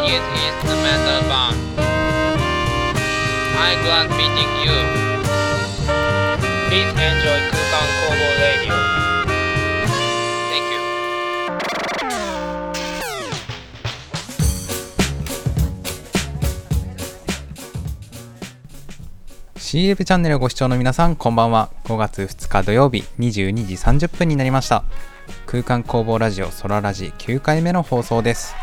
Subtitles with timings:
[0.00, 1.56] one is instrumental band.
[3.56, 4.76] I'm glad meeting you.
[6.68, 8.76] Please enjoy Kukan Kobo Radio.
[10.50, 10.80] Thank you.
[19.56, 24.84] シーレブチャンネルをご視聴の皆さんこんばんは5月2日土曜日22時30分になりました
[25.46, 28.54] 空間工房ラジオソララジ9回目の放送です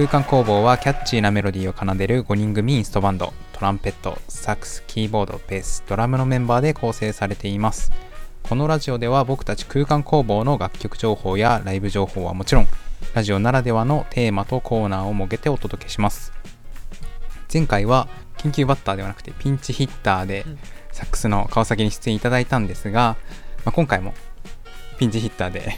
[0.00, 7.92] 空間工房はキャッチーなメロディーを奏でる5人組インストバンドトランペットサックスキーボードベースドラムのメンバーで構成されています。
[8.42, 12.66] このラジオでは僕たち空間工房の楽曲情報やライブ情報はもちろん
[13.12, 16.32] ラジオならではのテーマとコーナーを設けてお届けします。
[17.52, 20.46] 前回は緊急バッターではなくてピンチヒッターで
[20.92, 23.18] サックスの川崎に出演いただいたんですが、
[23.66, 24.14] まあ、今回も
[24.98, 25.74] ピンチヒッターで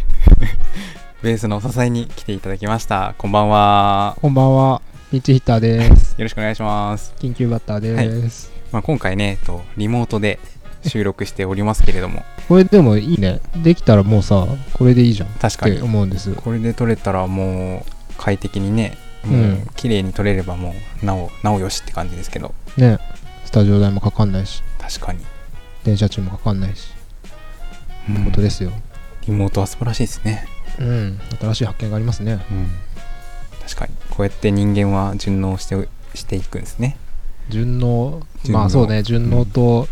[1.23, 4.83] ベースのお支えに来ていただきましたこんばんはこんばんは。
[5.13, 6.13] ピンチヒッターです。
[6.19, 8.51] よろしくお願いします、緊急バッターです。
[8.73, 10.41] まあ、今回ねとリモートで
[10.85, 13.41] 収録しておりますけれどもこれでもいいね。
[13.63, 16.35] できたらもうさ、これでいいじゃんっ確かにて思うんです。
[16.35, 22.99] これで撮れたらもう快適にねもううん綺麗に撮れればもうなおなおよしって感じですけどね。
[23.45, 25.21] スタジオ代もかかんないし、確かに、
[25.85, 26.89] 電車賃もかかんないし、
[28.09, 28.73] うんってことですよ。
[29.29, 31.21] リモートは素晴らしいですねうん。
[31.41, 32.45] 新しい発見がありますね。
[32.51, 32.71] うん、
[33.63, 33.93] 確かに。
[34.11, 36.97] こうやって人間は順応してしていくんですね。
[37.49, 39.89] 順応、まあそうね、順応と、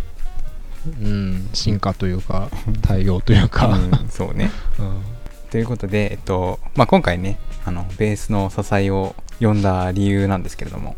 [0.86, 2.48] うん、進化というか、
[2.82, 4.50] 対応というか、うん、そうね。
[4.78, 5.02] うん。
[5.50, 10.96] ということで、えっとまあ、今回ねあのベースの支えを呼んだ理由なんですけれども、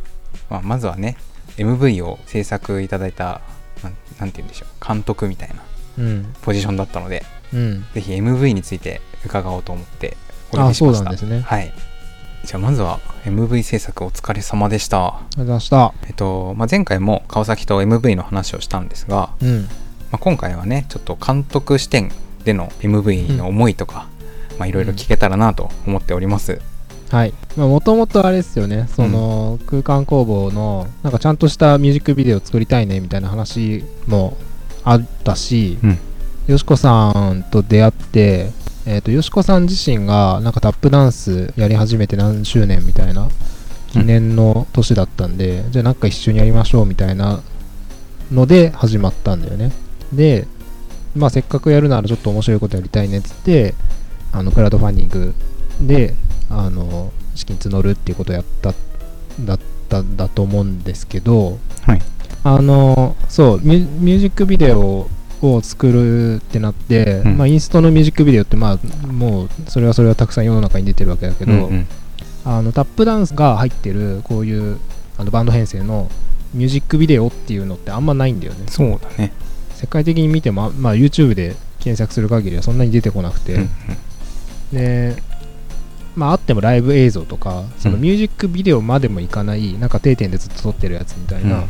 [0.51, 1.17] まあ、まずはね
[1.57, 3.41] MV を制作いただいた
[3.83, 4.87] なんなんて言うんでしょう。
[4.87, 5.57] 監督みたいな
[5.99, 6.35] うん。
[6.43, 7.87] ポジションだったのでうん。
[7.95, 10.17] ぜひ MV について伺おうと思って
[10.53, 11.05] お呼びあ、そうしました。
[11.05, 11.41] なんですね。
[11.41, 11.73] はい。
[12.45, 15.07] じゃあまずは MV 制作お疲れ様でした。
[15.07, 15.95] ありがとうございました。
[16.07, 19.63] えっと、まあ、前回も川崎と MV の話をしたんですが、うん。
[19.63, 19.69] ま
[20.13, 22.11] あ、今回はねちょっと監督視点
[22.45, 24.09] での MV の思いとか、
[24.59, 26.61] まあいろいろ聞けたらなと思っております、
[27.13, 27.35] はい。
[27.57, 34.39] もともとあれですよね、その、空間工房の、なんかちゃんとしたミュージックビデオ作りたいねみたいな話も
[34.83, 35.99] あったし、うん。
[36.47, 38.51] よしこさんと出会って、
[38.85, 43.29] えっ、と、よしこさん自身が、なんかタップダンスやり始めて何周年みたいな、
[43.89, 47.41] 記念の年だったんで、じゃあなんか一緒にやりましょうみたいな
[48.33, 49.71] ので始まったんだよね。
[50.13, 50.49] で、
[51.15, 53.75] まあせっかくやるならちょっと面白いことやりたいねっつって、
[54.33, 55.35] あの、クラウドファンディング
[55.81, 56.15] で、
[56.51, 58.75] あの、資金募るっていうことをやった、
[59.41, 62.03] だった、だと思うんですけど、はい
[62.45, 65.09] あの、そう、ミュミュージックビデオ
[65.43, 67.39] を作るってなって、うん。
[67.39, 71.87] まあインストのミュージックビデオって、まあもう、それはそれはたくさん世の中に出てるわけだけど、うんうん。
[72.45, 74.79] あのタップダンスが入ってるこういう
[75.17, 76.11] あのバンド編成の
[76.55, 78.67] ミュージックビデオっていうのってあんまないんだよね。
[78.69, 79.33] そうだね、
[79.75, 83.71] 世界的に見ても、まあ、YouTube で検索する限りはそんなに出てこなくて、うん
[84.73, 84.77] うん。
[84.77, 85.23] で
[86.17, 88.01] まああってもライブ映像とかそのうん。
[88.01, 91.69] ミュージックビデオまでもいかないなんか定点でずっと撮ってるやつみたいな、うん。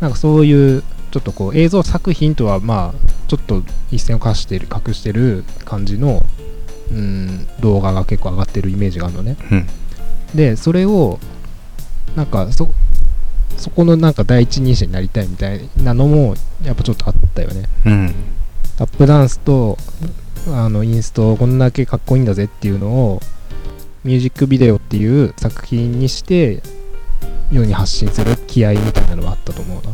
[0.00, 6.22] なんかそういうちょっとこう映像作品とはまあちょっと一線を画してる隠してる感じの
[6.90, 9.36] うん動画が結構上がってるイメージがあるのね。
[9.50, 9.66] うん。
[10.34, 11.18] でそれを
[12.16, 12.68] なんかそ
[13.56, 16.34] そこのなんか第一人者になりたいみたいなのも
[16.64, 17.64] やっぱちょっとあったよね。
[17.86, 18.14] うん。
[18.78, 19.76] タップダンスと
[20.48, 23.20] あのインストこんだけかっこいいんだぜっていうのを
[24.04, 26.62] ミュージックビデオっていう作品にして
[27.52, 29.92] 世に発信する気合みたいなのはあったと思うな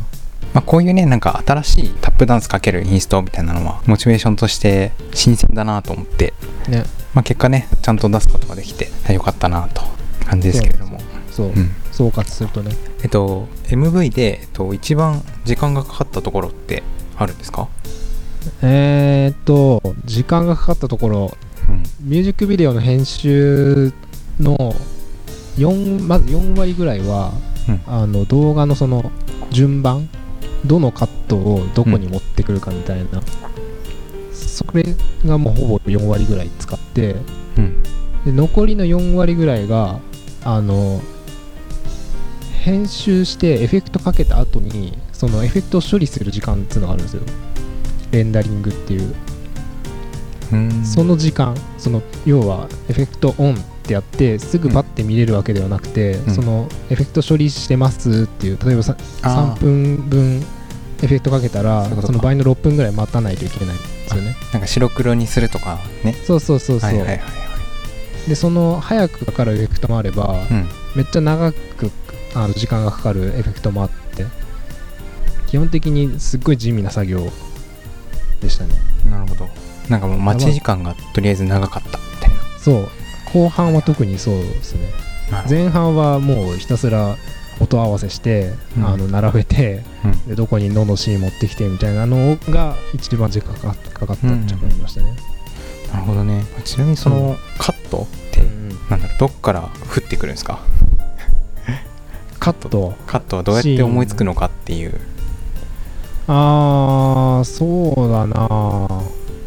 [0.56, 6.32] まあ、こういうねなんか新しいタップダンスかけるインストみたいなのはモチベーションとして新鮮だなと思って、
[6.66, 6.84] ね。
[7.12, 9.82] まあ、結果ねちゃんと出すことができてよかったなと
[10.24, 10.98] 感じですけれども。
[11.30, 11.50] そう、う。
[11.50, 11.70] ん。
[11.92, 12.74] 総括するとね。
[13.02, 16.82] えっと MV で、えっと、一番時間がかかったところって
[17.18, 17.68] あるんですか、
[18.62, 21.36] えー、っと時間がかかったところ。
[21.68, 21.82] うん。
[22.00, 23.92] ミュージックビデオの編集
[24.40, 24.56] の
[25.58, 27.32] 4まず4割ぐらいは、
[27.68, 27.82] うん。
[27.86, 29.12] あの動画のその
[29.50, 30.08] 順番
[30.66, 33.22] どのカットをどこに持ってくるかみたいな、
[34.32, 34.84] それ
[35.24, 37.16] がもうほぼ4割ぐらい使って
[37.56, 37.82] うん。
[38.24, 40.00] で残りの4割ぐらいが
[40.44, 41.00] あの
[42.62, 47.22] 編集してエフェクトかけた後にそのエフェクトを処理する時間っていうのがあるんですよ。
[48.10, 49.14] レンダリングっていう。
[50.52, 50.84] うん。
[50.84, 56.34] その時間その要はエフェクトオンってやってすぐパッて見れるわけではなくて、ん。
[56.34, 59.60] そのエフェクト処理してますっていう例えばさあー。
[59.60, 60.46] 3分分
[61.02, 64.36] エフェクトかけたらその倍の6分ぐらい待たないといけないんですよね。
[64.52, 66.14] なんか白黒にするとかね。
[66.26, 67.22] そうそうそうそう、はいはいはいは
[68.26, 68.28] い。
[68.28, 70.68] でその早くかかるエフェクトもあれば、うん。
[70.94, 71.90] めっちゃ長く
[72.34, 74.24] あの時間がかかるエフェクトもあって
[75.46, 77.30] 基本的にすっごい地味な作業
[78.40, 78.74] でしたね。
[79.10, 79.48] なるほど。
[79.88, 82.36] なんかもう待ち時間がとりあえず長かったみたいな。
[82.58, 82.88] そう。
[83.32, 84.80] 後半は特にそうですね。
[85.48, 87.16] 前半はもうひたすら
[87.60, 88.86] 音合わせして、うん。
[88.86, 90.26] あの並べてうん。
[90.28, 95.16] でどこにののシーン持ってきてみたいなのが一番時間かかかかったんじゃありましたね、
[95.92, 96.44] なるほどね。
[96.64, 98.68] ちなみにそのカットって、うん。
[98.90, 100.60] なんだろうどっから降ってくるんですか？
[102.38, 102.94] カット。
[103.06, 105.00] カットはどうやって思いつくのかっていう。
[106.28, 108.88] あーそうだな。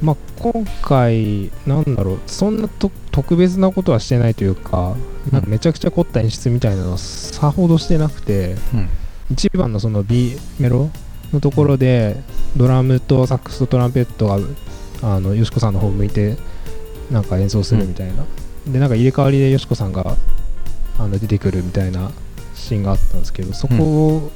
[0.01, 4.95] まあ今回なんだろうそんなと特別なことはしてないというか
[5.31, 8.89] なんかめちゃくちゃ凝った演出みたいなのはさほどしてなくてうん。
[9.31, 10.89] 一番のその B メロ
[11.31, 12.15] のところで
[12.57, 14.39] ドラムとサックスとトランペットが
[15.03, 16.35] あのよしこさんの方向いて
[17.11, 18.25] なんか演奏するみたいな、
[18.67, 20.15] でなんか入れ替わりでよしこさんが
[20.97, 22.11] あの出てくるみたいな
[22.55, 24.31] シーンがあったんですけどそこ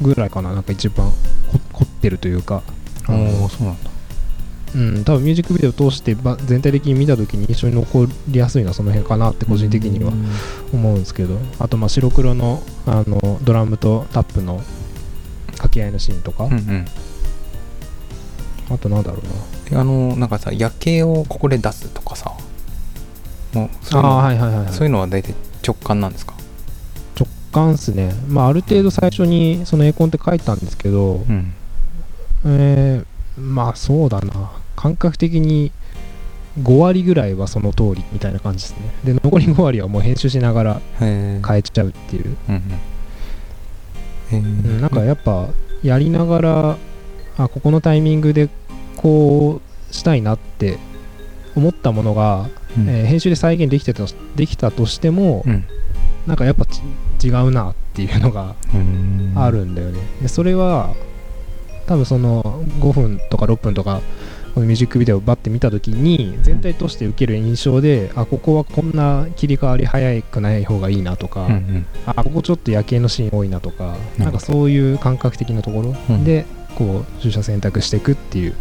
[0.00, 0.54] ぐらいかな。
[0.54, 1.10] なんか一番
[1.52, 2.62] こ凝ってるというか、
[3.06, 3.90] あのおおそうなんだ
[4.76, 10.12] うん、多分ミュージックビデオを通してば全体的に見た時に印象に残りやすいのはその辺かなって個人的には
[10.70, 11.38] 思うんですけど。
[11.58, 14.60] あとまあ白黒のあのドラムとタップの
[15.46, 16.84] 掛け合いのシーンとか、うんうん。
[18.68, 19.70] あとなんだろうな。
[19.70, 22.32] であのなんかさ夜景をここで出すとかさ。
[23.54, 24.10] もうそういうの。
[24.10, 25.34] ああはいはいはい、はい、そういうのは大体
[25.66, 26.34] 直感なんですか？
[27.18, 28.12] 直感っすね。
[28.28, 31.54] まあある程度最初にそのエコンって書いたんですけど、うん。
[32.44, 33.06] えー
[33.38, 35.72] まあそうだな感覚的に
[36.62, 38.90] 5割ぐらいはその通りみたいな感じですね。
[39.04, 42.36] で残り5割はもう編集しながら変えちゃうっていう。
[42.48, 42.62] うん
[44.32, 44.80] うん。
[44.80, 45.48] なんかやっぱ
[45.82, 46.76] やりながら
[47.38, 48.48] あここのタイミングで
[48.96, 50.78] こうしたいなって
[51.54, 52.88] 思ったものが、うん。
[52.88, 55.64] えー編集で再現できてたとできたとしても、うん。
[56.26, 56.80] なんかやっぱち
[57.28, 59.32] 違うなっていうのがうん。
[59.36, 60.94] あるんだよね、でそれは
[61.86, 64.00] 多分その5分とか6分とか
[64.56, 71.86] このミュージックビデオをバッて見た時に全体として受ける印象で、あここはこんな切り替わり早くない方がいいなとか、うんうん。
[72.06, 78.54] あここちょっと夜景のシーン多いなとかなんかそういう感覚的なところうんでこう取捨選択していくっていう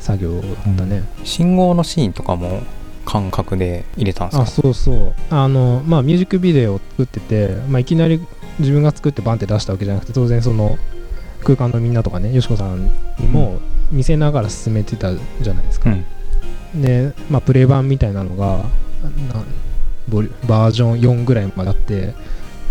[0.00, 0.40] 作業
[0.74, 2.62] だね、信号のシーンとかも
[3.04, 4.42] 感覚で入れたんですか？
[4.44, 5.14] あそうそう。
[5.28, 8.26] あのまあミュージックビデオを作ってて、まあ、いきなり
[8.58, 10.78] 自分が作ってバンって出したわけじゃなくて当然その
[11.42, 12.86] 空間のみんなとかねよしこさん
[13.18, 13.60] にも
[13.90, 16.82] 見せながら進めてたじゃないですか、うん。
[16.82, 18.64] で、まあ、プレ版みたいなのがな
[20.08, 22.14] ボリバージョン4ぐらいまであって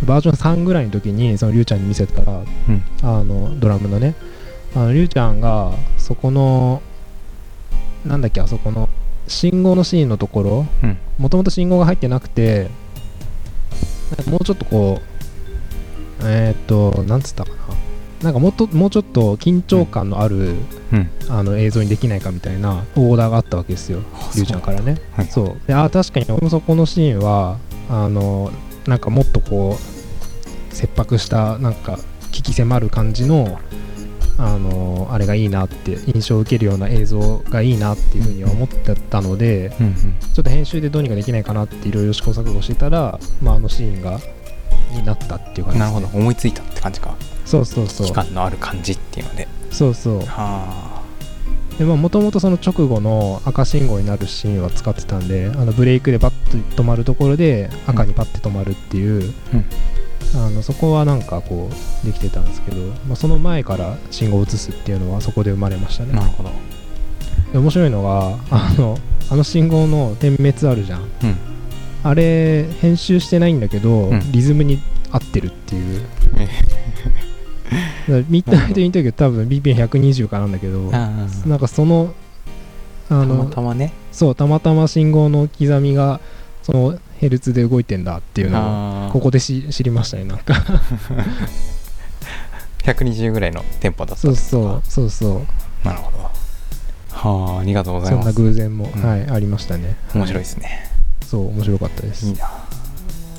[0.06, 2.84] バージョン3ぐらいの時にそのりゅうちゃんに見せたらうん。
[3.02, 4.16] あのドラムのね。
[4.76, 6.82] あのりゅうちゃんがそこの
[8.06, 8.90] なんだっけあそこの
[9.28, 10.98] 信号のシーンのところうん。
[11.18, 12.70] もともと信号が入ってなくて
[14.30, 17.56] もうちょっとこうえーっとなんつったかな
[18.24, 20.56] なんかもっともうちょっと緊張感のある、
[20.94, 21.10] うん。
[21.30, 24.00] あの映像にできないかみたいなオーダーがあったわけですよ。
[24.36, 24.46] りゅう。
[24.48, 25.02] ちゃんからね。
[25.16, 25.28] はい。
[25.28, 25.68] そう。
[25.68, 27.58] であー確かに俺もそこのシーンは
[27.90, 28.52] あの
[28.88, 32.00] なんかもっとこう切迫したなんか
[32.32, 33.60] 危機迫る感じの
[34.38, 39.94] あのあれがいいなって印象を受けるような映像がいいなっていうふうには思ってたのでうんうん。
[39.94, 44.20] ちょっと編集でどうにかできないかなっていろいろ試行錯誤してたら、まあ、あのシーンが
[44.92, 45.86] になったっていう感じね。
[45.86, 46.08] なるほど。
[46.18, 47.16] 思いついたって感じか
[47.54, 48.08] そうそうそう。
[48.08, 49.48] 期間のある感じっていうので。
[49.70, 50.20] そうそう。
[50.22, 51.04] は
[51.78, 59.66] でまあもともとその直後の赤信号になるシーンは使ってたんであのブレイクでバッと止まるところで赤にパッて止まるっていう、うん。
[60.36, 61.70] あのそこはなんかこ
[62.04, 66.12] うできてたんですけど、まあ、その前から信号を移すっていうのはそこで生まれましたね。
[66.14, 66.50] あなるほど。
[67.52, 68.98] で面白いのがあの
[69.30, 71.02] あの信号の点滅あるじゃん。
[71.02, 71.10] うん。
[72.04, 74.32] あれ編集してないんだけど、うん。
[74.32, 74.80] リズムに
[75.12, 76.02] 合ってるっていう
[78.08, 82.14] ミッドナイトインタビュー多分 BPM120 かなんだけどなんかその
[83.08, 83.94] あたのまたまね。
[84.12, 86.20] そうたまたま信号の刻みが
[86.62, 90.54] そのヘルツで動いてんだっていうのをここでし知りましたねなんか。
[92.84, 95.46] 120ぐらいのテンポだったそうそうそうそ
[95.84, 95.88] う。
[95.88, 96.18] なるほど。
[97.10, 99.02] はあありがとうございそんなます偶然も、うん。
[99.02, 99.96] はいありましたね。
[100.14, 100.92] 面白いいですね。
[101.26, 102.26] そう面白かったです。
[102.26, 102.50] いいな。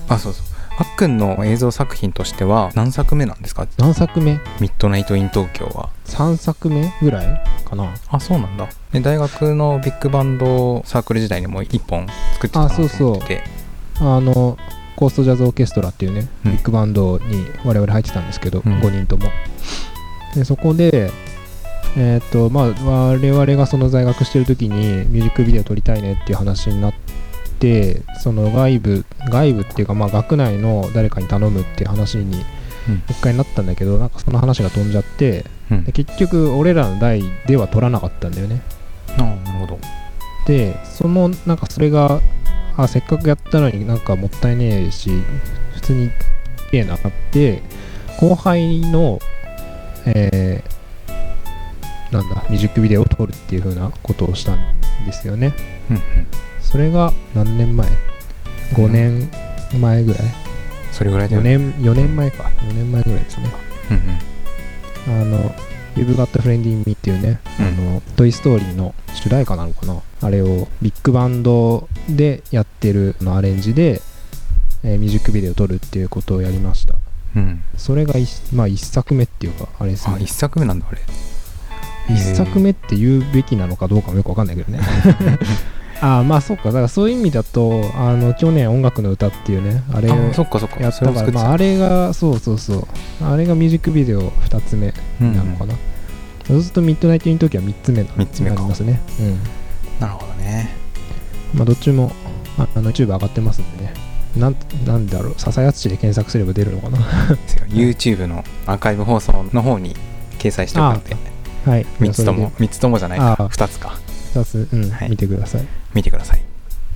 [0.08, 3.68] あそうそうあっくんの映像作品としては何作目なんですか？
[3.78, 4.40] 何作目？
[4.60, 5.90] ミッドナイト・イン・東京は。
[6.06, 7.94] 3作目ぐらいかな。
[8.08, 8.68] あそうなんだ。
[8.92, 13.08] で大学のビッグバンドサークル時代にも1本作ってたなとあそうそう。
[13.12, 13.44] 思ってて
[14.00, 14.58] あの
[14.96, 16.52] コーストジャズオーケストラっていうね、うん。
[16.52, 18.80] ビッグバンドに我々入ってたんですけど、うん。
[18.80, 19.30] 5人とも。
[20.34, 21.12] でそこで
[21.96, 26.94] えっ、とまあ我々がその在学してる時にミュージックビデオ撮りたいねっていう話になっ
[27.58, 32.44] てその外部外部っていうかまあ学内の誰かに頼むっていう話に
[32.88, 33.02] うん。
[33.08, 35.84] 一回なったんだけどなんかその話が飛んじゃってうん。
[35.84, 38.60] で結局俺らの代では取らなかったんだよね。
[39.18, 39.78] ああなるほど。
[40.46, 42.20] でそのなんかそれが
[42.76, 45.10] あせっかくやったのになんかもったいねえし
[45.74, 46.10] 普通に
[46.70, 46.98] 綺麗なっ
[47.30, 47.62] て
[48.20, 49.18] 後輩の
[50.06, 50.74] えー
[52.12, 54.58] なんだミュージックビデオを撮るっていう風なことをしたん
[55.06, 55.52] ですよね。
[55.90, 56.02] うんうん
[56.74, 57.86] それが何年前
[58.72, 59.30] ?5 年
[59.80, 60.22] 前ぐらい、
[60.90, 62.42] それぐらいだよ4ね年4年前か。
[62.68, 63.46] 4年前ぐらいですね。
[65.06, 65.22] うんうん。
[65.22, 65.54] あの
[65.94, 67.66] You've Got a Friend in Me っていうね、うん。
[67.66, 70.02] あのトイ・ストーリーの主題歌なのかな？
[70.20, 74.02] あれをビッグバンドでやってるあのアレンジで、
[74.82, 76.96] えーミュージックビデオを撮るっていうことをやりました。
[77.36, 77.62] うん。
[77.76, 80.16] それが一まあ一作目っていうかあれですね。
[80.16, 81.00] あ一作目なんだあれ。
[82.12, 84.78] 一作目って言うべきなのかどうかもよくわかんないけどね
[86.00, 86.64] ああまあそっか。
[86.64, 90.80] だからそういう意味だとあの去年音楽の歌っていうねあれあそっかそっか。
[90.80, 92.86] やったから、まあ、あれがそうそうそう。
[93.24, 95.74] あれがミュージックビデオ2つ目うんなのかな、
[96.46, 98.56] そうするとミッドナイト・イン・トキは3つ目に三つ目か。
[98.56, 99.00] なりますね。
[99.20, 99.38] うん。
[100.00, 100.74] なるほどね。
[101.54, 102.12] まあどっちも
[102.58, 103.94] ああの YouTube 上がってますんでね。
[104.36, 105.34] なんなんだろう。
[105.36, 106.98] 笹谷敦で検索すれば出るのかな。
[107.70, 109.94] YouTube のアーカイブ放送の方に
[110.38, 111.16] 掲載しておくので
[111.64, 111.86] はい。
[112.00, 112.50] 3つとも。
[112.50, 113.36] 3つともじゃないか。
[113.38, 113.48] ああ。
[113.48, 113.96] 2つか
[114.34, 115.10] 2つ、うんはい。
[115.10, 115.66] 見てください。
[115.94, 116.42] 見てください。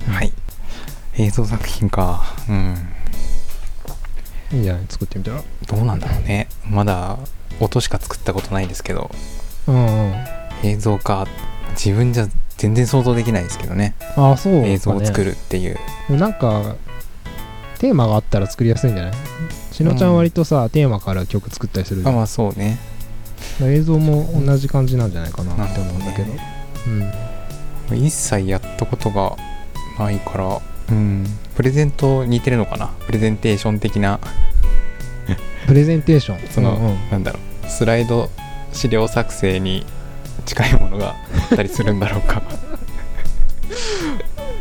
[0.07, 0.13] うん。
[0.13, 0.31] はい。
[1.17, 2.21] 映像作品か。
[2.49, 2.75] うん。
[4.51, 4.85] いいんじゃない？
[4.89, 5.41] 作ってみたら？
[5.67, 6.47] どうなんだろうね。
[6.69, 7.17] まだ
[7.59, 9.09] 音しか作ったことないですけど。
[9.67, 10.15] うんうん。
[10.63, 11.27] 映像化
[11.71, 12.27] 自分じゃ
[12.57, 13.95] 全然想像できないですけどね。
[14.17, 15.77] ああそうか、ね、映像を作るっていう。
[16.09, 16.75] なんか
[17.77, 19.13] テーマがあったら作りやすいんじゃない？
[19.71, 22.77] しのちゃん割とさ、テーマから曲作ったりするあまあそうね。
[23.61, 26.33] 映像も同じ感じなんじゃないかなって思うんだけど。
[26.87, 27.28] うん
[27.95, 29.35] 一切やったことが
[29.97, 31.25] ないからうん。
[31.55, 32.87] プレゼント似てるのかな？
[33.05, 34.19] プレゼンテーション的な。
[35.67, 36.47] プレゼンテーション？
[36.49, 37.09] その、うんうん。
[37.11, 37.67] なんだろう。
[37.69, 38.29] スライド
[38.73, 39.85] 資料作成に
[40.45, 42.41] 近いものがあったりするんだろうか。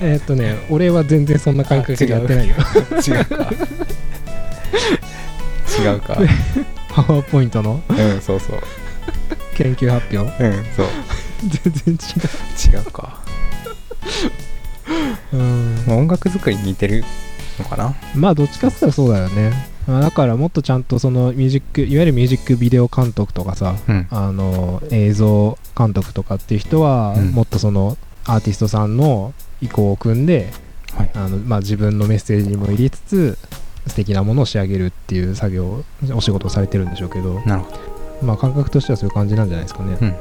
[0.01, 2.55] えーっとね俺は全然そんな感覚でやってないよ。
[3.07, 3.51] 違うか。
[5.81, 6.19] 違うか。
[6.91, 7.81] パワーポイントの？
[7.89, 8.61] うんそうそう。
[9.57, 10.45] 研究発表？
[10.45, 10.87] うんそう
[11.41, 13.21] 全然違違うか、
[15.33, 17.05] う、うん、まあ、音楽作りに似てる
[17.59, 17.95] のかな？
[18.15, 19.53] まあどっちかって言ったらそうだよね。
[19.87, 24.07] まあだからもっとちゃんとそのミュージックいわゆるミュージックビデオ監督とかさうん。
[24.11, 27.31] あの映像監督とかっていう人は、うん。
[27.31, 30.53] もっとそのアーティストさんの意向を組んで
[30.95, 31.11] はい。
[31.15, 33.39] あの、まあ、自分のメッセージにも入れつつ
[33.87, 37.79] 素敵なものを仕上げるっていう作業をお仕事をされてるんでしょうけど、なるほど。
[38.27, 39.97] まあ、感覚としてはそういう感じなんじゃないですかね。
[40.01, 40.15] うん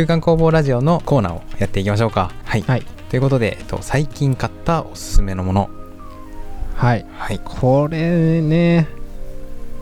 [0.00, 2.30] 空間工房ラジオのコーナーをやっていきましょうか。
[2.46, 2.82] はい、はい。
[3.10, 5.68] ということで、えっと、最近買ったおすすめのもの。
[6.74, 7.04] はい。
[7.18, 7.40] はい。
[7.44, 8.88] これね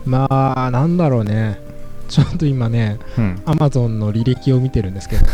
[0.05, 0.27] ま
[0.65, 1.57] あなんだろうね。
[2.09, 3.41] ちょっと今ねうん。
[3.45, 5.21] Amazon の履歴を見てるんですけど。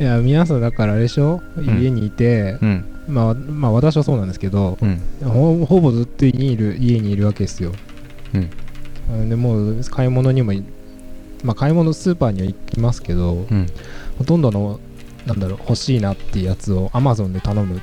[0.00, 1.80] いや皆さんだからあれでしょ、ん。
[1.80, 2.84] 家にいて、うん。
[3.06, 5.00] まあ、まあ私はそうなんですけど、うん。
[5.22, 7.70] ほほぼずっと家にいる家にいるわけですよ。
[8.34, 8.50] うん。
[9.10, 10.64] うんでもう買い物にもい
[11.44, 13.66] まあ買い物スーパーには行きますけど、うん。
[14.18, 14.78] ほとんどの
[15.26, 17.82] なんだろう欲しいなっていうやつを Amazon で頼むん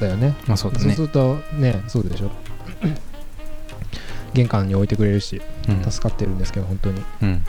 [0.00, 0.34] だよね。
[0.46, 0.84] まあそうだね。
[0.84, 1.00] そうす。
[1.02, 2.30] るとねそうでしょ。
[4.34, 5.90] 玄関に置いてくれるしうん。
[5.90, 7.02] 助かってるんですけど本当に。
[7.22, 7.42] うん。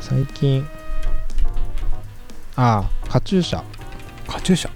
[0.00, 0.66] 最近
[2.56, 3.62] ああカチューシャ。
[4.26, 4.70] カチューシャ？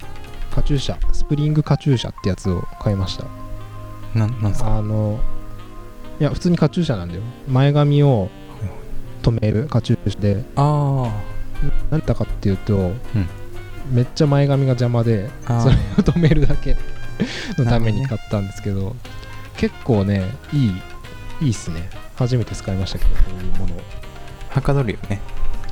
[0.53, 1.13] カチューシャ。
[1.13, 3.25] スプリングカチューシャってやつを買いました。
[4.15, 4.77] なん、なんすか？
[4.77, 5.19] あの
[6.19, 7.21] いや普通にカチューシャなんだよ。
[7.47, 8.29] 前髪を
[9.23, 11.09] 止めるカチューシャであ
[11.89, 12.91] 何だかっていうと、
[13.91, 15.99] めっちゃ前髪が邪魔でそれあ。
[15.99, 16.75] を止めるだけ
[17.57, 18.95] のために買ったんですけど
[19.57, 20.81] 結構ねいい
[21.41, 21.89] いいっすね。
[22.15, 23.81] 初めて使いましたけどこういうものを。
[24.49, 25.19] はかどるよね。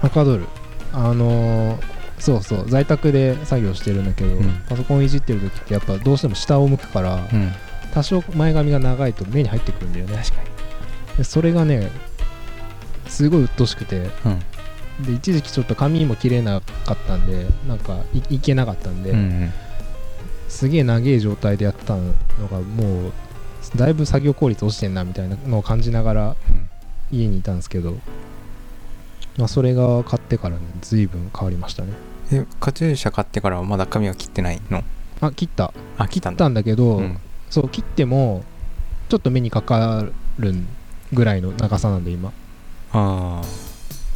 [0.01, 0.45] はかどる。
[0.93, 1.83] あのー
[2.19, 4.61] そうそう在宅で作業してるんだけど、うん。
[4.69, 7.51] パソコンいじってる時ってやっぱどうしても下を向くから、うん。
[7.95, 10.17] 多少前髪が長いと目に入ってくるんだよね。
[10.17, 10.35] 確か
[11.17, 11.89] でそれがね
[13.11, 14.05] すごい鬱陶しくてに。
[14.25, 14.39] うん。
[15.05, 19.53] で一時期ちょっと髪も切れなかったんでなんかいいけなかったんで、うんうん。
[20.47, 22.13] すげえ長い状態でやったの
[22.51, 23.11] がもう
[23.75, 26.35] だいぶ作業効率落ちてんなみたいなのを感じながら
[27.11, 27.97] 家にいたんですけど、
[29.37, 31.93] まあ、それが買ってからね随分変わりましたね
[32.31, 34.83] え、カチューシャ買ってからはまだ髪は切ってないの？
[35.21, 36.37] あ切ったあ、切ったんだ。
[36.37, 37.17] 切ったんだけど、うん。
[37.49, 38.43] そう切っても
[39.09, 40.05] ちょっと目にかか
[40.39, 40.55] る
[41.13, 42.33] ぐらいの長さなんで今
[42.93, 43.45] ああ。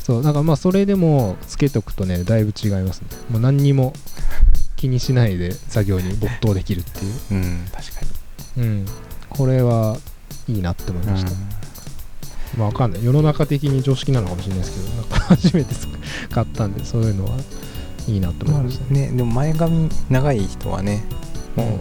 [0.04, 3.08] そうだからまあそれでもつけとくとねだいぶ違いますね。
[3.30, 3.94] もう何にも
[4.76, 7.14] 気にしないで作業に没頭できるっていう。
[7.32, 8.02] うん、確か
[8.56, 8.64] に。
[8.64, 8.86] うん。
[9.30, 9.98] これは
[10.48, 11.32] いいなって思いました、
[12.58, 13.04] まあわかんない。
[13.04, 15.76] 世の中的に常識なのかもしれないですけどなんか初めて
[16.30, 17.38] 買ったんでそういうのは
[18.08, 21.04] いいなって思まあいましたね、ね、でも前髪長い人はね、
[21.56, 21.80] もう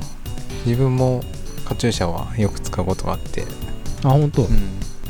[0.66, 1.22] 自分も
[1.64, 3.44] カチューシャはよく使うことがあって、
[4.02, 4.48] あ本当、うん、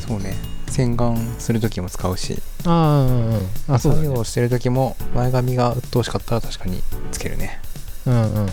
[0.06, 0.34] そうね、
[0.74, 6.82] 洗顔する時も使うし、ああうんうんあそうだね作業してる時も前髪が鬱陶しかったら確かに
[7.12, 7.60] つけるね。
[8.06, 8.48] うんうんうんうん。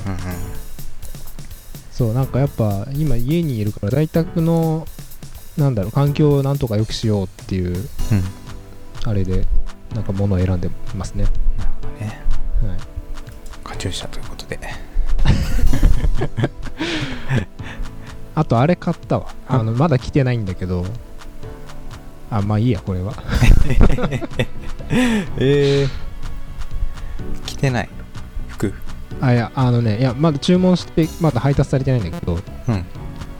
[1.92, 4.88] そうなんかやっぱ今家にいるから在宅の
[5.58, 7.86] なんだろう環境をなんとか良くしようっていううん。
[9.04, 9.48] あれで
[9.96, 11.24] なんか物を選んでますね、
[11.58, 12.22] なるほどね。
[12.70, 12.80] はい、
[13.64, 14.60] カチューシャということで。
[18.36, 20.86] あとあれ買ったわああのまだ着てないんだけど
[22.32, 23.14] あまあいいやこれは
[25.38, 25.88] ええ
[27.46, 27.90] 着てない
[28.48, 28.74] 服。
[29.20, 32.86] あいやあのねいやまだ注文してまだ配達されてないんだけどうん。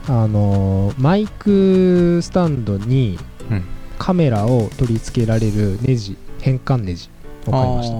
[0.08, 3.18] あのーマイクスタンドに
[3.50, 3.64] うん。
[3.98, 7.08] カメラを取り付けられるネジ変換ネジ
[7.46, 7.94] を買いました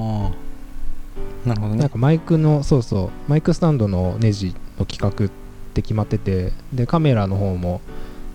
[1.48, 1.80] なるほどね。
[1.80, 5.30] なんかマイクのそうそうマイクスタンドのネジの規格っ
[5.74, 7.80] て決まっててでカメラの方も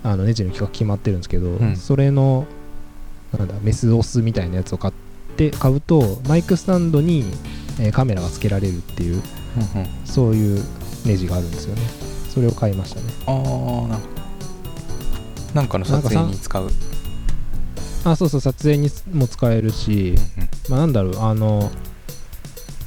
[0.03, 2.45] あのネジの規格決まってるんですけど、んそれの
[3.38, 4.93] なんだメスオスみたいなやつを買っ
[5.36, 7.25] て買うとマイクスタンドに、
[7.79, 9.21] えーカメラが付けられるっていう
[9.75, 9.88] うんうん。
[10.05, 10.63] そういう
[11.05, 11.81] ネジがあるんですよね
[12.29, 14.17] それを買いましたねああ、なるほど。
[15.53, 16.69] なんかの撮影に使う。
[18.05, 21.71] あそうそう撮影にも使えるし、うんまあ、なんだろうあの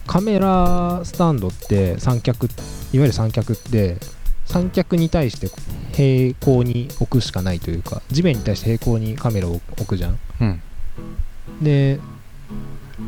[0.06, 3.98] カメラスタンドって三脚いわゆる三脚って
[4.46, 5.48] 三脚に対して
[5.92, 10.62] 平行に置くしかないというか地面に対して平行にカメラを置くじゃんうん。
[11.62, 12.00] で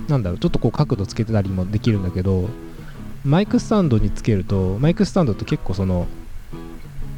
[0.08, 2.48] なんだろうちょっとこう角度つけてたりもできるんだけど
[3.24, 6.06] マイクスタンドにつけるとマイクスタンドって結構その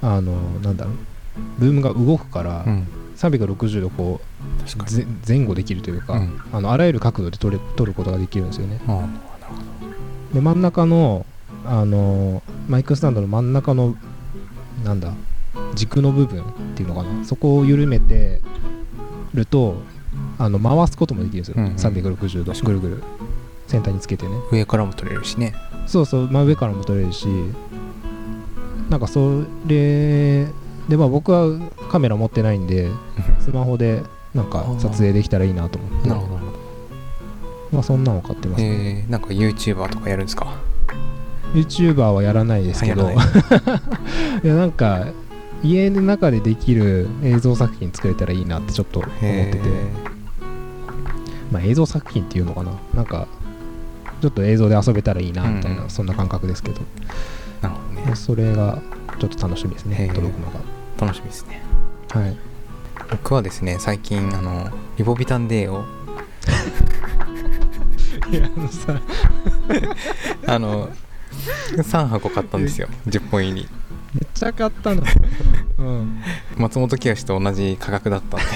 [0.02, 0.94] あのなんだろう
[1.64, 2.86] ルームが動くから、うん。
[3.16, 8.80] 360度こう前後できるというか、うんあのあらゆる角度で撮れ撮ることができるんですよね。
[10.32, 11.24] で真ん中の
[11.64, 13.94] あのマイクスタンドの真ん中の
[14.84, 15.12] なんだ
[15.74, 17.24] 軸の部分っていうのかな。
[17.24, 18.40] そこを緩めて
[19.32, 19.76] ると
[20.38, 21.74] あの回すこともできるんですよ、うんうん。
[21.74, 22.52] 360度。
[22.52, 23.02] ぐるぐる。
[23.66, 25.54] 先端につけてね上からも撮れるしね。
[25.86, 26.28] そうそう。
[26.30, 27.26] 真上からも撮れるし。
[28.90, 30.46] なんかそれ
[30.88, 31.58] でまあ僕は
[31.90, 32.90] カメラ持ってないんで
[33.40, 34.02] スマホで
[34.34, 36.08] なんか撮影できたらいいなと思って。
[36.08, 36.40] なるほど。
[37.72, 40.60] まあそんなの買ってますね、えー、なんか YouTuber とかやるんですか
[41.54, 43.10] ？YouTuber はやらないですけど。
[44.44, 45.06] いやなんか
[45.64, 49.58] 家の中でできる映像作品作れたらいいなってちょっと思ってて。
[49.58, 49.60] へ
[51.50, 52.72] まあ映像作品っていうのかな。
[52.94, 53.26] なんか
[54.20, 56.82] ちょっと映像で遊べたらいいなみたいな、うんそんな感覚ですけど、ー
[57.62, 58.16] なるほどね。
[58.16, 58.80] それが
[59.18, 60.52] ちょっと楽しみですね届くの
[60.98, 61.62] 楽しみですね。
[62.10, 62.36] がはい。
[63.10, 65.84] 僕はですね最近あのリボビタンデーを
[68.30, 69.00] いやあのさ。
[70.46, 70.90] あの
[71.76, 72.88] 3箱買ったんですよ。
[73.06, 73.68] 10本入り。
[74.14, 75.02] めっちゃ買ったの
[75.78, 76.20] うん。
[76.56, 78.46] 松本清と同じ価格だったんで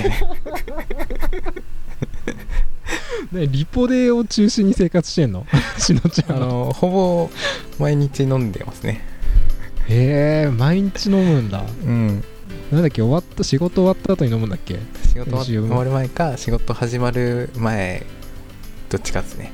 [3.40, 5.46] ねリポデーを中心に生活してんの？
[5.78, 6.44] しのちゃんは。
[6.44, 7.31] あのほぼ
[7.78, 9.00] 毎日飲んでますね。
[9.88, 11.62] へえ毎日飲むんだ。
[11.85, 12.24] うん。
[12.70, 14.78] なんだっけ終わった仕事終わった後に飲むんだっけ？
[15.07, 18.04] 仕事終わる前か仕事始まる前
[18.90, 19.52] どっちかですね。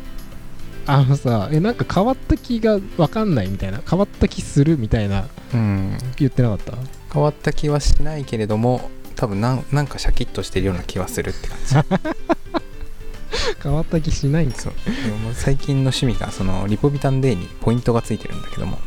[0.86, 5.24] あのさえなんか変わった気が分かんないみたいな変わった気するみたいな
[5.54, 5.96] うん。
[6.18, 6.72] 言ってなかった？
[7.14, 11.74] 変わった気はしないけれども多分なんなんかシャキッとしてるような気はするって感じ。
[13.62, 14.72] 変わった気しないんですそう。
[14.84, 18.78] でももう最近の趣味がそのリポビタンデーにポイントがついてるんだけども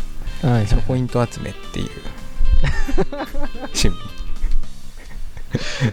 [0.41, 1.89] はいそのポイント集めっていう。
[3.61, 3.95] 趣 味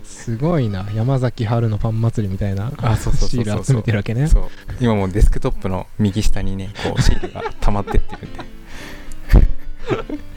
[0.03, 0.87] すごいな。
[0.93, 4.27] 山崎春のパン祭りみたいなシール集めてるわけね。
[4.27, 4.49] そう。
[4.81, 8.41] 今もうデスクトップの右下にねこうシールが溜まってってるんで。
[8.41, 10.25] あ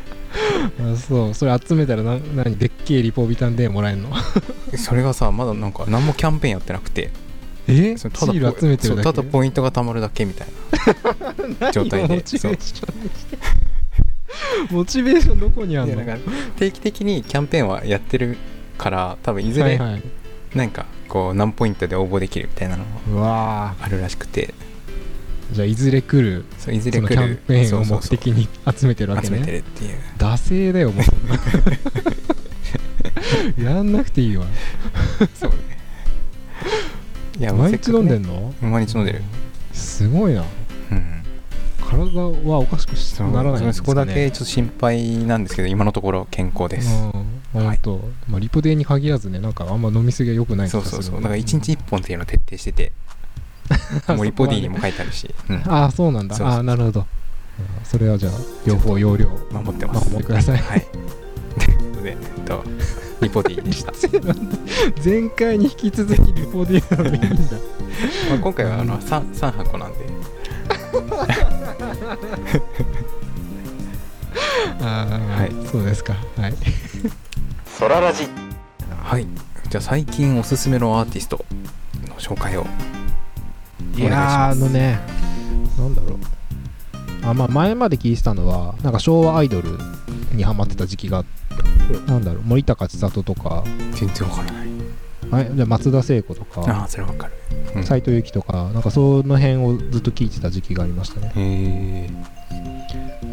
[1.07, 4.09] そうそれ集めたらな何でっけえリポビタンデーもらえるの？
[4.77, 7.09] それがさまだなんか何もキャンペーンやってなくて。
[7.67, 7.97] え？
[7.97, 9.11] シそのただール集めてるだけ？
[9.13, 10.47] ただポイントが貯まるだけみたい
[11.59, 11.71] な。
[11.71, 13.37] 状態でモチベーションにして
[14.71, 15.95] モチベーションどこにあんの？
[16.57, 18.37] 定期的にキャンペーンはやってる
[18.77, 19.79] から多分いずれ
[20.55, 22.77] なんかこう何ポイントで応募できるみたいな
[23.09, 24.47] のがあるらしくて。
[24.47, 24.66] ー
[25.51, 27.07] じゃあいずれ来るそういずれ来る。
[27.07, 29.97] キャンペーンを目的に集めてるわけ集めてねるっていう。
[30.17, 31.05] 惰性だよもう。
[33.61, 34.45] やんなくていいわ。
[35.33, 35.57] そうね。
[37.39, 38.53] いや毎日飲んでんの？
[38.61, 39.21] の毎日飲んでる。
[39.71, 40.43] すごいな。
[40.91, 41.23] うん。
[41.79, 43.85] 体はおかしくしならないんですね。
[43.85, 47.11] こだけちょっと心配なんですけど今のところ健康です、うん。
[47.53, 51.15] 本当、まあリポデーに限らずねなんかあんま飲みすぎは良くない気そうそうそう。
[51.15, 52.91] だから1日1本っていうのを徹底してて
[54.15, 55.63] もうリポディにも書いてあるし、うん。
[55.67, 56.35] ああそうなんだ。
[56.35, 56.57] そうそうそう。
[56.57, 56.99] ああなるほど。
[56.99, 57.05] うん。
[57.85, 58.31] それはじゃあ
[58.65, 60.09] 両方容量守ってます。
[60.09, 60.57] 守ってください。
[60.57, 60.87] はい。
[61.59, 62.63] ということで、えっと、
[63.21, 63.91] リポディでした、
[65.03, 67.57] 前回に引き続きリポデーなのでいいんだ。
[68.29, 69.97] まあ、今回はあの 3, 3箱なんで。
[74.79, 75.51] ああ、はい。
[75.69, 76.15] そうですか。
[76.37, 76.53] はい。
[77.65, 78.27] ソララジ。
[79.03, 79.27] はい。
[79.69, 81.43] じゃあ最近おすすめのアーティスト
[82.07, 82.65] の紹介を
[83.97, 84.99] いやあのね
[85.77, 86.19] なんだろう。
[87.23, 89.77] あまあ前まで聞いてたのはなんか昭和アイドル
[90.33, 91.25] にハマってた時期が
[92.05, 93.63] なんだろう森高千里とか。
[93.93, 94.67] 全然わからない。
[95.29, 96.83] あじゃあ松田聖子とあか。
[96.83, 97.33] あそれわかる、
[97.75, 98.69] うん、斎藤由貴とか。
[98.71, 102.09] なんかその辺をずっと聞いてた時期がありましたね。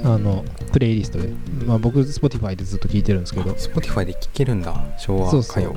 [0.04, 1.28] あのプレイリストで、
[1.66, 4.74] まあ、僕 Spotify でずっと聞いてるんですけど、Spotify で聴けるんだ。
[4.98, 5.74] 昭和歌謡。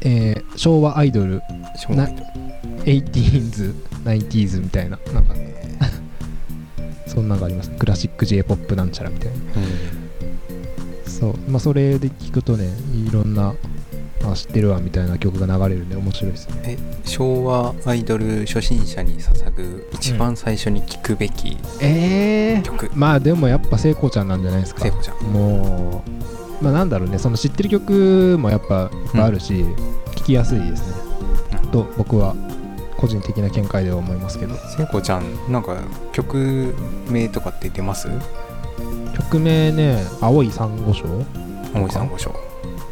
[0.00, 1.40] えー昭和アイドル。
[1.76, 2.26] 昭和アイドル。
[2.84, 5.34] 18s、90s みたいななんか。
[7.06, 7.70] そんなのがあります。
[7.70, 9.34] クラシック J-POP なんちゃらみたいな。
[11.06, 11.50] そう。
[11.50, 12.68] まあそれで聞くとね
[13.06, 13.54] いろんな
[14.24, 16.62] あ知ってるわみたいな曲が流れるんで面白いですね。
[16.64, 24.82] え昭和アイドル初心者に捧ぐ一番最初に聴くべきええ曲、まあでもやっぱ聖子ちゃんなんじゃないですか。
[24.82, 25.16] 聖子ちゃん。
[25.32, 26.02] も
[26.60, 26.64] う。
[26.64, 27.18] まあなんだろうね。
[27.18, 29.64] その知ってる曲もやっぱいっぱいあるし、
[30.16, 31.04] 聴きやすいですね。
[31.70, 32.34] と僕は
[32.96, 34.54] 個人的な見解では思いますけど。
[34.76, 35.76] 聖子ちゃんなんか
[36.12, 36.74] 曲
[37.08, 38.08] 名とかって出ます？
[39.16, 41.04] 曲名ね「青い珊瑚礁」
[41.74, 42.30] 大井さんご賞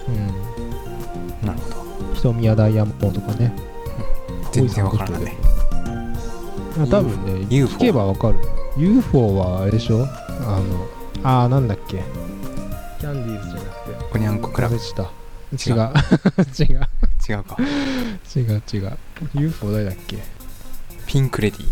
[0.08, 1.46] うん。
[1.46, 3.52] なるほど「瞳やダイヤモンド」とかね。
[4.52, 5.24] 全然わからない。
[5.24, 5.36] ね
[6.76, 7.10] まあ多分
[7.40, 8.36] ね UFO 聞けばわかる。
[8.76, 10.06] UFO はあれでしょ？
[10.46, 10.86] あの
[11.22, 12.02] あーなんだっけ？
[13.00, 14.04] キャンディーズじゃなくて。
[14.14, 14.76] おにゃんこクラブ。
[14.76, 14.80] 違う。
[15.52, 15.72] 違
[16.76, 16.80] う
[17.28, 17.56] 違うか。
[18.34, 18.98] 違う違う。
[19.34, 20.18] UFO 誰だっけ？
[21.06, 21.64] ピンクレディ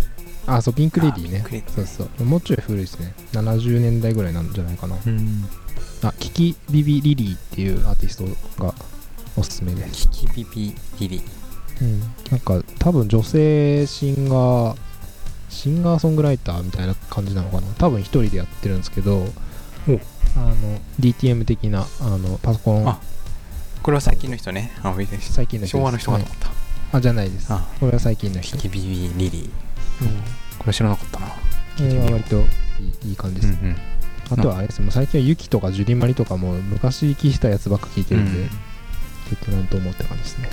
[0.46, 1.64] あそうピンクレディーね。
[1.74, 2.24] そうそう。
[2.24, 3.14] もうちょい古いですね。
[3.32, 4.96] 70年代ぐらいなんじゃないかな。
[5.04, 5.44] うん。
[6.02, 8.74] あキキビビリリーっていうアーティストが
[9.36, 10.08] おすすめです。
[10.10, 11.22] キキビビリリ
[11.82, 12.00] うん。
[12.30, 14.76] なんか多分女性シンガー
[15.48, 17.66] シンガーソングライターみたいな感じなのかな。
[17.74, 19.20] 多分一人でやってるんですけどお。
[20.36, 23.00] あの DTM 的なあのパソコンあ
[23.82, 24.72] これは最近の人ね。
[25.20, 26.56] 最近の人昭和の人かと思った、はい。
[26.92, 27.52] あじゃないです。
[27.52, 27.66] あ。
[27.78, 28.56] これは最近の人。
[28.56, 29.50] キキビビリリ
[30.02, 30.08] うん。
[30.58, 31.26] これ知らなかったな。
[31.26, 31.34] こ
[31.78, 32.36] れは割と
[33.04, 33.76] いい感じです、うん
[34.32, 40.50] あとはあれですもう最近はユキとかジュリマリとかも昔聞いたやつばっか聞いてるんで、うんちょっとなんと思って感じですね、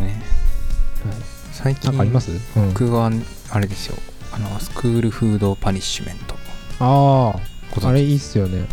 [0.00, 0.12] うんね。
[0.12, 0.20] はい、
[1.52, 3.10] 最近あります、うん、僕は
[3.50, 3.96] あれですよ。
[4.32, 6.36] あの school food punishment。
[6.80, 8.66] あああれいいっすよね。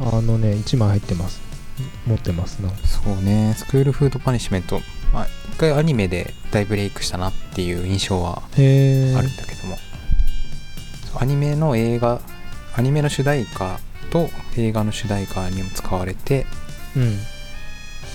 [0.00, 1.45] あのね1枚入ってます
[2.06, 2.70] 持ってますな。
[2.84, 3.54] そうね。
[3.56, 4.80] スクールフードパニッシュメント。
[5.12, 9.78] まあ一回アニメで大ブレイクしたなっていう印象はあるんだけども、
[11.18, 12.20] アニメの映画
[12.74, 13.78] アニメの主題歌
[14.10, 16.46] と映画の主題歌にも使われて
[16.94, 17.18] うん。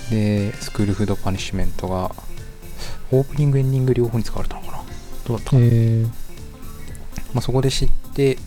[0.09, 2.13] で school food punishment が
[3.11, 4.83] オープニングエンディング両方に使われたのかな。
[5.25, 5.63] どうだったかな、
[7.33, 8.37] まあ、そこで知って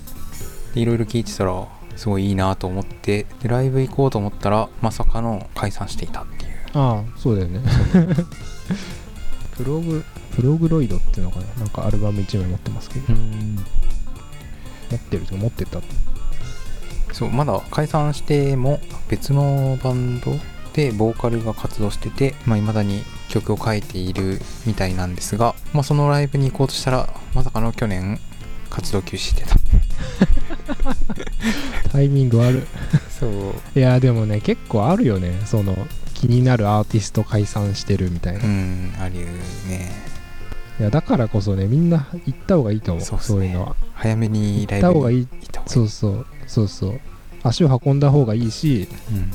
[0.74, 6.52] でいろいろ聞いてたらすごいいいなと思ってでライブ行こうと思ったらまさかの解散していたっていう。
[6.74, 7.60] ああそうだよね。
[9.56, 11.46] Prog Prog-Roid っていうのかな？
[11.60, 15.80] なんかアルバム1枚持ってますけど、持ってると持ってた？
[17.12, 20.32] そうまだ解散しても別のバンド
[20.72, 28.18] でボーカルが活動してていまあ、未だに曲を書いているみたいなんですが、まあ、そのライブに行こうとしたらまさかの去年
[28.70, 29.54] 活動休止してた
[31.92, 32.62] タイミング悪い
[33.08, 33.78] そう。
[33.78, 35.40] いやでもね結構あるよね。
[35.46, 35.76] その
[36.14, 39.14] 気になるアーティスト解散してるみたいな、いうんある
[39.68, 39.92] ね。
[40.80, 43.76] やだからこそねみんな行った方がいいと思うそうそういうのは。
[43.94, 45.18] 早めにライ行ったブに方がいい。
[45.20, 45.72] 行った方がいい。
[45.72, 46.26] そうそう。
[46.46, 47.00] そうそう。
[47.42, 48.88] 足を運んだ方がいいし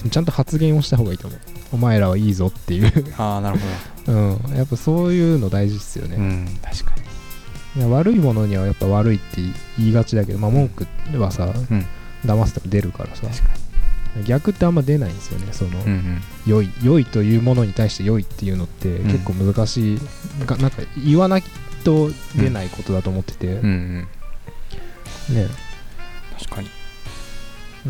[0.04, 0.10] うん。
[0.10, 1.40] ちゃんと発言をした方がいいと思う。
[1.74, 3.14] お前らはいいぞっていう。
[3.18, 3.60] ああなる
[4.06, 4.16] ほ う
[4.54, 4.56] ん。
[4.56, 7.09] やっぱそういうの大事っすよね、どうん確かに
[7.88, 9.42] 悪いものにはやっぱ悪いって
[9.78, 10.88] 言いがちだけどまあ文句
[11.18, 11.86] はさ、うん。
[12.26, 13.28] 騙すと出るからさ。
[14.26, 16.22] 逆ってあんま出ないんですよねその、にうんうん。
[16.48, 19.04] 良い良いというものに対して良いっていうのってん。
[19.04, 20.00] 結構難しい、
[20.46, 21.44] がなんか言わない
[21.84, 24.08] と出ないことだと思ってて、うん
[25.30, 25.36] うん。
[25.36, 25.48] ね。
[26.40, 26.70] 確かに。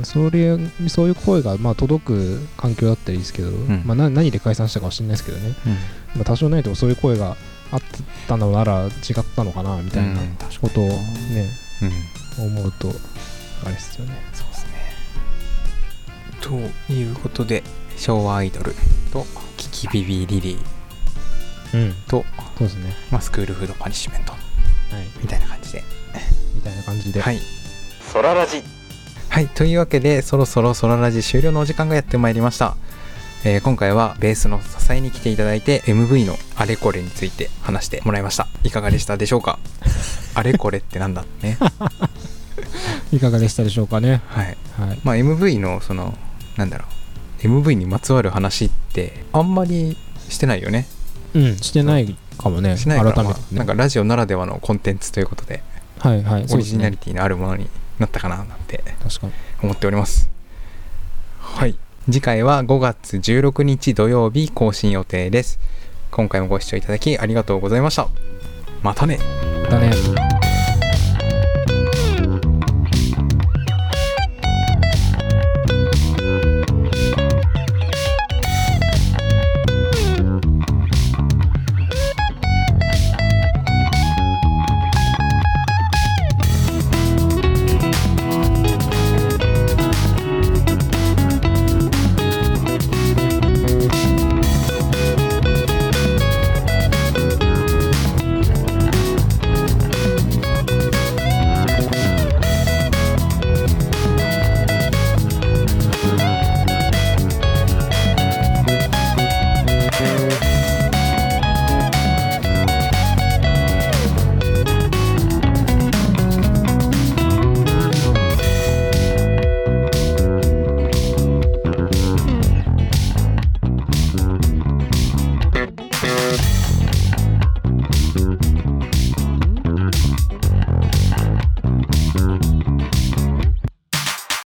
[0.04, 3.84] それそういう声がまあ届く環境だったらいいですけど、ん。
[3.86, 5.56] まあ、な何で解散したかは知らないですけどね、
[6.16, 7.38] まあ、多少ないともそういう声が
[7.72, 7.82] あっ
[8.28, 8.92] たのなら違っ
[9.36, 10.22] たのかなみたいな
[10.62, 10.96] ことをね、
[12.40, 12.46] うん。
[12.46, 12.90] 思うと
[13.64, 14.14] あれですよね。
[14.34, 14.72] そうですね。
[16.88, 17.64] ということで
[17.98, 18.74] 昭和アイドル
[19.12, 19.26] と
[19.58, 20.80] kiki vivi lily。
[21.74, 21.94] うん。
[22.08, 22.26] と、
[22.58, 22.94] そうですね。
[23.12, 24.32] まあ、 school food punishment。
[24.32, 24.42] はい。
[25.22, 25.84] みたいな感じで。
[26.56, 27.40] みたいな感じで、はい。
[28.12, 28.64] ソララジ。
[29.30, 29.48] はい。
[29.48, 32.76] というわけでそろそろソララジ終了のお時間がやってまいりました
[33.46, 38.48] えー今回はベースの支えに来ていただいて MV のあれこれについて話してもらいました。
[38.64, 39.60] いかがでしたでしょうか？
[40.36, 41.58] あれこれってなんだね。
[43.12, 44.22] いかがでしたでしょうかね？
[44.28, 44.58] はい。
[44.78, 45.00] はい。
[45.04, 46.18] まあ MV のその
[46.58, 46.86] なんだろ
[47.44, 47.48] う。
[47.48, 49.98] MV にまつわる話ってあんまり
[50.28, 50.88] してないよね。
[51.34, 52.78] うんしてないかもね。
[52.78, 53.58] しないから、まあ改めてね。
[53.58, 55.64] なんかラジオならではのコンテンツということで
[56.00, 59.34] はいはいオリジナリテティのあるものになったかななんて確かに。
[59.64, 60.30] 思っております。
[61.40, 61.76] はい
[62.12, 65.60] 次回は5月16日土曜日更新予定です。
[66.10, 68.08] 今回もご視聴いただきありがとうございました。
[68.82, 69.20] またね。
[69.64, 70.29] またね。